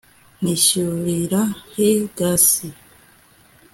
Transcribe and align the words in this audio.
nishyurira 0.43 1.41
he 1.73 1.89
gasi 2.17 2.67